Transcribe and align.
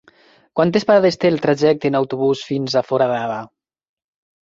Quantes 0.59 0.87
parades 0.91 1.19
té 1.25 1.31
el 1.35 1.37
trajecte 1.45 1.91
en 1.93 1.99
autobús 2.01 2.43
fins 2.51 2.81
a 2.83 2.87
Foradada? 2.91 3.41